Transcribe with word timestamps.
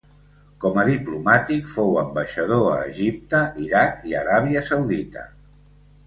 Com 0.61 0.77
a 0.83 0.83
diplomàtic 0.85 1.67
fou 1.73 1.91
ambaixador 2.03 2.65
a 2.69 2.79
Egipte, 2.93 3.41
Iraq 3.65 4.07
i 4.13 4.17
Aràbia 4.23 4.65
Saudita. 4.71 5.27